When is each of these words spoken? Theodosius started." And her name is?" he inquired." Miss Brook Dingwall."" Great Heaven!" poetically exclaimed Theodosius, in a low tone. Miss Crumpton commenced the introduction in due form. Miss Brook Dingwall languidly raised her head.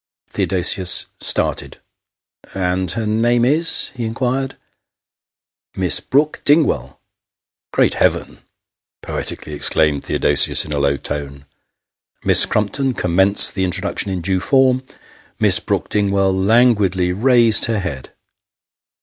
Theodosius 0.31 1.05
started." 1.19 1.77
And 2.55 2.89
her 2.89 3.05
name 3.05 3.45
is?" 3.45 3.89
he 3.95 4.03
inquired." 4.07 4.57
Miss 5.77 5.99
Brook 5.99 6.41
Dingwall."" 6.43 6.99
Great 7.71 7.93
Heaven!" 7.93 8.39
poetically 9.03 9.53
exclaimed 9.53 10.03
Theodosius, 10.05 10.65
in 10.65 10.73
a 10.73 10.79
low 10.79 10.97
tone. 10.97 11.45
Miss 12.25 12.47
Crumpton 12.47 12.95
commenced 12.95 13.53
the 13.53 13.63
introduction 13.63 14.09
in 14.09 14.21
due 14.21 14.39
form. 14.39 14.83
Miss 15.39 15.59
Brook 15.59 15.89
Dingwall 15.89 16.33
languidly 16.33 17.11
raised 17.13 17.65
her 17.65 17.77
head. 17.77 18.11